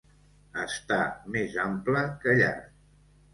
[0.61, 1.01] Estar
[1.35, 2.73] més ample que llarg.